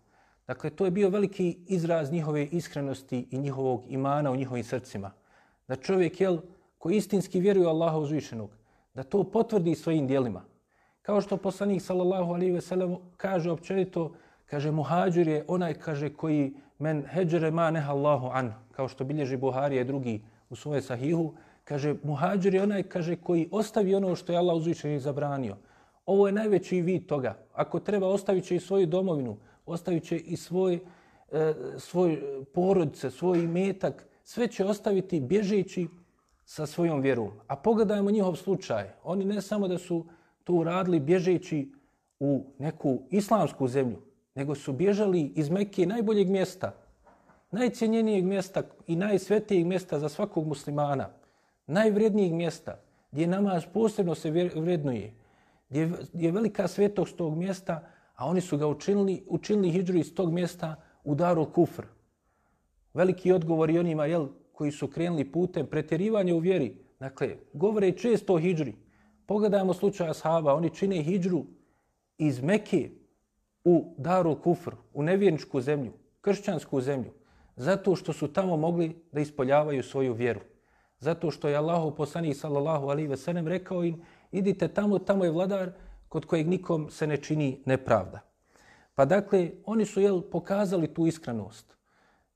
[0.47, 5.11] Dakle, to je bio veliki izraz njihove iskrenosti i njihovog imana u njihovim srcima.
[5.69, 6.39] Da čovjek, jel,
[6.79, 8.51] koji istinski vjeruje Allaha uzvišenog,
[8.95, 10.45] da to potvrdi svojim dijelima.
[11.03, 14.15] Kao što poslanik, sallallahu alaihi ve sellem, kaže općenito,
[14.47, 19.37] kaže, muhađir je onaj, kaže, koji men heđere ma neha Allahu an, kao što bilježi
[19.37, 21.35] Buharija i drugi u svoje sahihu,
[21.65, 25.57] Kaže, muhađir je onaj kaže, koji ostavi ono što je Allah uzvišen zabranio.
[26.07, 27.39] Ovo je najveći vid toga.
[27.53, 30.81] Ako treba, ostavit će i svoju domovinu, ostavit će i svoj,
[31.33, 32.23] e, svoj
[32.55, 34.07] porodice, svoj metak.
[34.23, 35.89] Sve će ostaviti bježeći
[36.45, 37.31] sa svojom vjerom.
[37.47, 38.91] A pogledajmo njihov slučaj.
[39.03, 40.07] Oni ne samo da su
[40.45, 41.73] to uradili bježeći
[42.21, 43.97] u neku islamsku zemlju,
[44.35, 46.75] nego su bježali iz Mekke najboljeg mjesta,
[47.51, 51.09] najcijenjenijeg mjesta i najsvetijeg mjesta za svakog muslimana–
[51.67, 52.81] najvrednijih mjesta,
[53.13, 55.15] gdje namaz posebno se vrednuje,
[55.69, 60.33] gdje je velika svetost tog mjesta, a oni su ga učinili, učinili hijđru iz tog
[60.33, 61.87] mjesta u Darul Kufr.
[62.95, 66.77] Veliki odgovor i onima jel, koji su krenuli putem pretjerivanja u vjeri.
[67.01, 68.75] Dakle, govore često o hijđri.
[69.27, 71.45] Pogledajmo slučaj ashaba, oni čine hijđru
[72.19, 72.91] iz Mekke
[73.65, 77.11] u Darul Kufr, u nevjerničku zemlju, kršćansku zemlju,
[77.57, 80.41] zato što su tamo mogli da ispoljavaju svoju vjeru.
[81.05, 85.31] Zato što je Allahu poslanik sallallahu alaihi ve sellem rekao im idite tamo, tamo je
[85.31, 85.73] vladar
[86.09, 88.21] kod kojeg nikom se ne čini nepravda.
[88.95, 91.77] Pa dakle, oni su jel, pokazali tu iskrenost.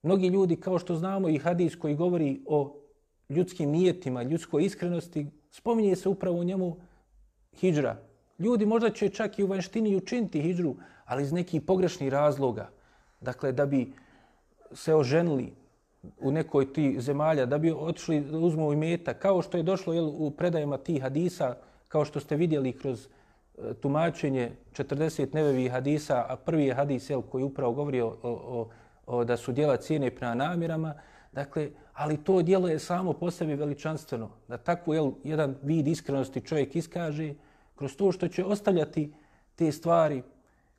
[0.03, 2.81] Mnogi ljudi, kao što znamo i hadis koji govori o
[3.29, 6.75] ljudskim nijetima, ljudskoj iskrenosti, spominje se upravo u njemu
[7.59, 7.97] hijđra.
[8.39, 12.69] Ljudi možda će čak i u vanštini učiniti hijđru, ali iz nekih pogrešnih razloga.
[13.21, 13.93] Dakle, da bi
[14.71, 15.53] se oženili,
[16.19, 20.07] u nekoj ti zemalja da bi otišli da uzmu imeta, kao što je došlo jel,
[20.07, 21.55] u predajama tih hadisa,
[21.87, 27.21] kao što ste vidjeli kroz e, tumačenje 40 nevevi hadisa, a prvi je hadis jel,
[27.21, 28.69] koji upravo govori o, o,
[29.05, 30.93] o, da su djela cijene prema namirama,
[31.31, 36.41] dakle, ali to djelo je samo po sebi veličanstveno, da tako jel, jedan vid iskrenosti
[36.41, 37.33] čovjek iskaže
[37.75, 39.13] kroz to što će ostavljati
[39.55, 40.23] te stvari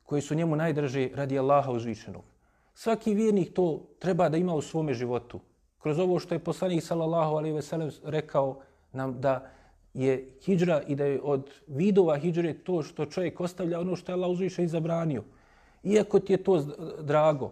[0.03, 2.30] koje su njemu najdrže radi Allaha uzvišenog.
[2.73, 5.39] Svaki vjernik to treba da ima u svome životu.
[5.79, 8.59] Kroz ovo što je poslanik sallallahu alejhi ve sellem rekao
[8.93, 9.49] nam da
[9.93, 14.13] je hidžra i da je od vidova hidžre to što čovjek ostavlja ono što je
[14.13, 15.23] Allah uzviše i zabranio.
[15.83, 16.61] Iako ti je to
[17.01, 17.51] drago,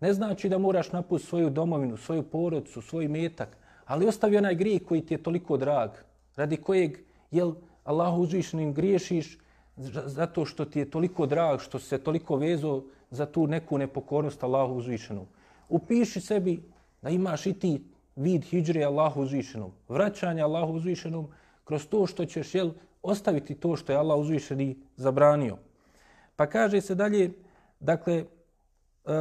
[0.00, 4.82] ne znači da moraš napustiti svoju domovinu, svoju porodcu, svoj metak, ali ostavi onaj grijeh
[4.82, 5.90] koji ti je toliko drag,
[6.36, 6.98] radi kojeg
[7.30, 7.52] jel,
[7.84, 9.38] Allah uzvišenim griješiš,
[9.76, 14.74] zato što ti je toliko drag, što se toliko vezo za tu neku nepokornost Allahu
[14.74, 15.26] uzvišenom.
[15.68, 16.62] Upiši sebi
[17.02, 17.84] da imaš i ti
[18.16, 21.28] vid hijđre Allahu uzvišenom, vraćanje Allahu uzvišenom
[21.64, 22.70] kroz to što ćeš jel,
[23.02, 25.56] ostaviti to što je Allah uzvišeni zabranio.
[26.36, 27.30] Pa kaže se dalje,
[27.80, 28.24] dakle, e,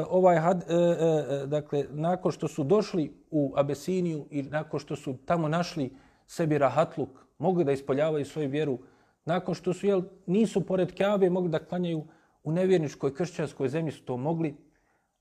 [0.10, 5.18] ovaj had, e, e, dakle, nakon što su došli u Abesiniju i nakon što su
[5.26, 5.94] tamo našli
[6.28, 8.80] sebi rahatluk, mogli da ispoljavaju svoju vjeru,
[9.26, 12.04] nakon što su, jel, nisu pored Kaabe mogli da klanjaju
[12.44, 14.56] u nevjerničkoj kršćanskoj zemlji su to mogli,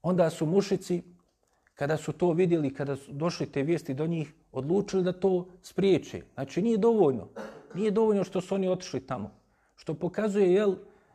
[0.02, 1.02] onda su mušici,
[1.74, 6.22] kada su to vidjeli, kada su došli te vijesti do njih, odlučili da to spriječe.
[6.34, 7.28] Znači, nije dovoljno.
[7.74, 9.30] Nije dovoljno što su oni otišli tamo.
[9.76, 10.74] Što pokazuje, jel,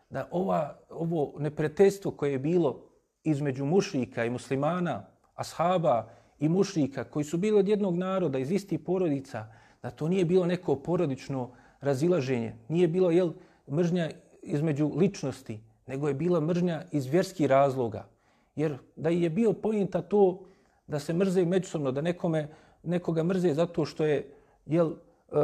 [0.09, 2.81] da ova, ovo nepretejstvo koje je bilo
[3.23, 8.79] između mušrika i muslimana, ashaba i mušrika, koji su bili od jednog naroda, iz istih
[8.79, 9.45] porodica,
[9.83, 12.55] da to nije bilo neko porodično razilaženje.
[12.67, 13.31] Nije bilo, jel,
[13.71, 14.09] mržnja
[14.41, 18.07] između ličnosti, nego je bila mržnja iz vjerskih razloga.
[18.55, 20.39] Jer da je bio pojenta to
[20.87, 22.47] da se mrze međusobno, da nekome,
[22.83, 24.31] nekoga mrze zato što je
[24.65, 25.35] jel, e,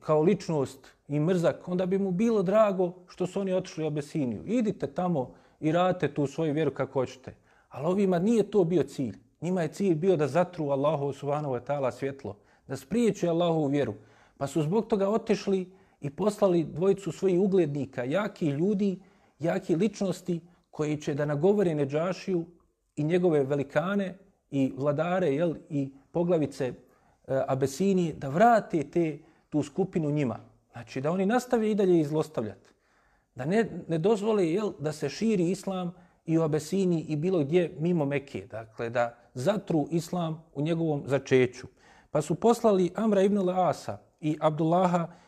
[0.00, 4.42] kao ličnost i mrzak, onda bi mu bilo drago što su oni otišli u Abesiniju.
[4.46, 7.34] Idite tamo i radite tu svoju vjeru kako hoćete.
[7.68, 9.18] Ali ovima nije to bio cilj.
[9.40, 12.36] Njima je cilj bio da zatru Allahu subhanahu wa ta'ala svjetlo,
[12.68, 13.94] da spriječe Allahu vjeru.
[14.36, 19.00] Pa su zbog toga otišli i poslali dvojicu svojih uglednika, jaki ljudi,
[19.38, 22.46] jaki ličnosti koji će da nagovore Neđašiju
[22.96, 24.18] i njegove velikane
[24.50, 26.74] i vladare jel, i poglavice e,
[27.48, 30.38] Abesini da vrate te, tu skupinu njima.
[30.72, 32.70] Znači da oni nastave i dalje izlostavljati.
[33.34, 35.92] Da ne, ne dozvole jel, da se širi islam
[36.26, 38.46] i u Abesini i bilo gdje mimo Mekije.
[38.46, 41.66] Dakle, da zatru islam u njegovom začeću.
[42.10, 45.27] Pa su poslali Amra ibn Asa i Abdullaha ibn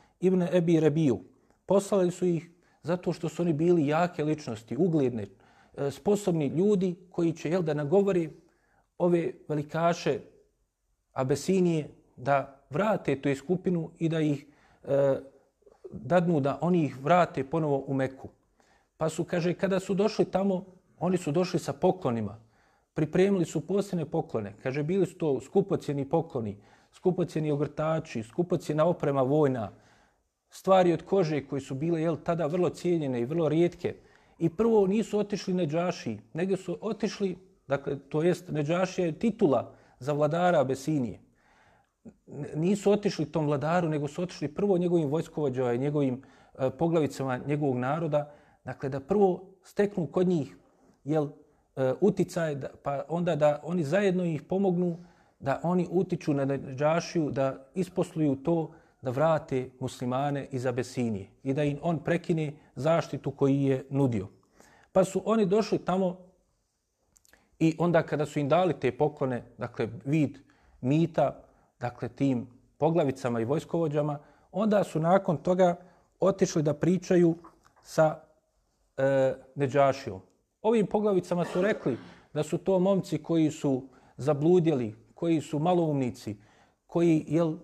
[0.52, 1.20] Ebi Rebiju.
[1.66, 2.50] Poslali su ih
[2.82, 5.26] zato što su oni bili jake ličnosti, ugledne,
[5.76, 8.30] e, sposobni ljudi koji će jel, da nagovori
[8.98, 10.20] ove velikaše
[11.12, 14.46] Abesinije da vrate tu skupinu i da ih
[14.84, 15.20] e,
[15.92, 18.28] dadnu da oni ih vrate ponovo u Meku.
[18.96, 20.64] Pa su, kaže, kada su došli tamo,
[20.98, 22.38] oni su došli sa poklonima.
[22.94, 24.54] Pripremili su posljedne poklone.
[24.62, 26.56] Kaže, bili su to skupocjeni pokloni,
[26.92, 29.72] skupocjeni ogrtači, skupocjena oprema vojna,
[30.50, 33.94] stvari od kože koji su bile jel, tada vrlo cijenjene i vrlo rijetke.
[34.38, 35.92] I prvo nisu otišli na
[36.34, 37.36] nego su otišli,
[37.66, 41.20] dakle, to jest Neđašija je titula za vladara Abesinije.
[42.54, 46.22] Nisu otišli tom vladaru, nego su otišli prvo njegovim vojskovođama i njegovim
[46.58, 48.32] e, poglavicama njegovog naroda.
[48.64, 50.56] Dakle, da prvo steknu kod njih
[51.04, 51.28] jel,
[51.76, 54.98] e, uticaj, da, pa onda da oni zajedno ih pomognu
[55.40, 61.64] da oni utiču na Neđašiju, da isposluju to da vrate muslimane iz Abesinije i da
[61.64, 64.28] im on prekine zaštitu koji je nudio.
[64.92, 66.18] Pa su oni došli tamo
[67.58, 70.38] i onda kada su im dali te poklone, dakle vid
[70.80, 71.42] mita,
[71.80, 72.46] dakle tim
[72.78, 74.18] poglavicama i vojskovođama,
[74.52, 75.76] onda su nakon toga
[76.20, 77.34] otišli da pričaju
[77.82, 78.20] sa
[78.96, 80.20] e, Neđašijom.
[80.62, 81.98] Ovim poglavicama su rekli
[82.34, 86.36] da su to momci koji su zabludjeli, koji su maloumnici,
[86.86, 87.56] koji jel,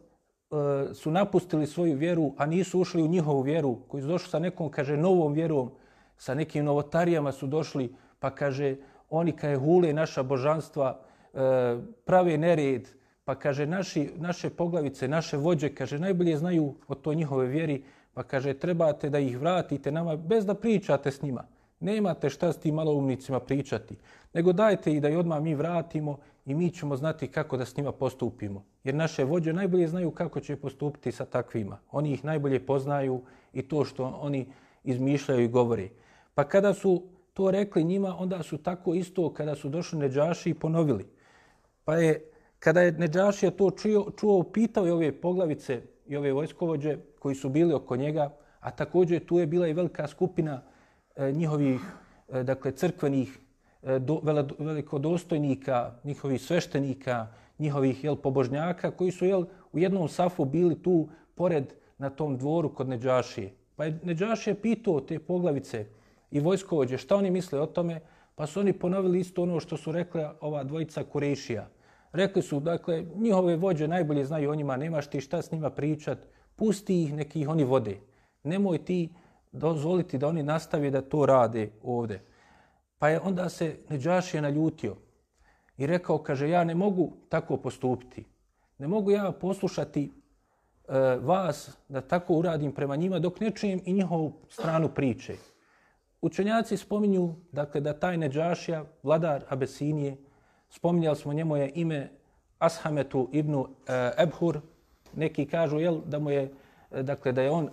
[0.50, 4.38] E, su napustili svoju vjeru, a nisu ušli u njihovu vjeru, koji su došli sa
[4.38, 5.70] nekom, kaže, novom vjerom,
[6.16, 8.76] sa nekim novotarijama su došli, pa kaže,
[9.10, 11.00] oni je hule naša božanstva,
[11.34, 11.38] e,
[12.04, 12.88] prave nered,
[13.24, 17.82] pa kaže, naši, naše poglavice, naše vođe, kaže, najbolje znaju o toj njihove vjeri,
[18.14, 21.44] pa kaže, trebate da ih vratite nama bez da pričate s njima.
[21.80, 23.96] Nemate šta s tim maloumnicima pričati,
[24.34, 27.76] nego dajte i da i odmah mi vratimo i mi ćemo znati kako da s
[27.76, 28.64] njima postupimo.
[28.84, 31.78] Jer naše vođe najbolje znaju kako će postupiti sa takvima.
[31.90, 34.46] Oni ih najbolje poznaju i to što oni
[34.84, 35.90] izmišljaju i govori.
[36.34, 37.02] Pa kada su
[37.34, 41.06] to rekli njima, onda su tako isto kada su došli Neđaši i ponovili.
[41.84, 46.98] Pa je, kada je Neđašija to čuo, čuo, pitao i ove poglavice i ove vojskovođe
[47.18, 48.30] koji su bili oko njega,
[48.60, 50.62] a također tu je bila i velika skupina
[51.16, 51.80] e, njihovih
[52.28, 53.38] e, dakle, crkvenih
[53.86, 54.20] E, do,
[54.58, 57.26] velikodostojnika, njihovih sveštenika,
[57.58, 62.74] njihovih jel, pobožnjaka koji su jel, u jednom safu bili tu pored na tom dvoru
[62.74, 63.52] kod Neđašije.
[63.76, 65.86] Pa je Neđašije pitao te poglavice
[66.30, 68.00] i vojskovođe šta oni misle o tome,
[68.34, 71.68] pa su oni ponovili isto ono što su rekla ova dvojica Kurešija.
[72.12, 76.18] Rekli su, dakle, njihove vođe najbolje znaju o njima, nemaš ti šta s njima pričat,
[76.56, 78.00] pusti ih, neki ih oni vode.
[78.42, 79.08] Nemoj ti
[79.52, 82.20] dozvoliti da oni nastave da to rade ovde.
[82.98, 84.96] Pa je onda se Neđašija naljutio
[85.76, 88.24] i rekao, kaže, ja ne mogu tako postupiti.
[88.78, 90.12] Ne mogu ja poslušati
[90.88, 95.36] e, vas da tako uradim prema njima dok ne čujem i njihovu stranu priče.
[96.20, 100.16] Učenjaci spominju dakle, da taj Neđašija, vladar Abesinije,
[100.70, 102.10] spominjali smo njemu je ime
[102.58, 103.64] Ashametu ibn e,
[104.18, 104.60] Ebhur,
[105.16, 106.52] neki kažu jel, da mu je
[106.90, 107.70] e, dakle da je on e,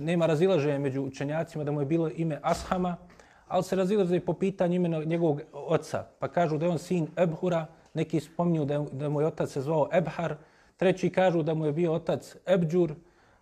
[0.00, 2.96] nema razilaženja među učenjacima da mu je bilo ime Ashama,
[3.52, 6.04] ali se razilaze po pitanju imena njegovog oca.
[6.18, 9.50] Pa kažu da je on sin Ebhura, neki spominju da, je, da mu je otac
[9.50, 10.36] se zvao Ebhar,
[10.76, 12.94] treći kažu da mu je bio otac Ebđur,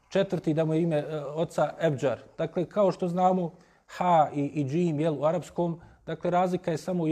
[0.08, 2.18] četvrti da mu je ime e, oca Ebđar.
[2.38, 3.52] Dakle, kao što znamo,
[3.86, 7.08] ha i, i džim jel, u arapskom, dakle, razlika je samo u